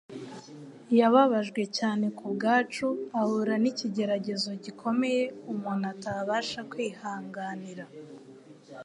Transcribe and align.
yababajwe 0.99 1.61
cyane 1.77 2.05
ku 2.17 2.25
bwacu 2.33 2.87
ahura 3.19 3.55
n’ikigeragezo 3.61 4.49
gikomeye 4.63 5.23
umuntu 5.51 5.85
atabasha 5.93 6.59
kwihanganira 6.71 7.85